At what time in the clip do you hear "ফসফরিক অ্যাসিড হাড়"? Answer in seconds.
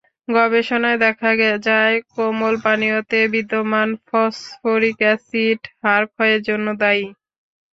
4.07-6.05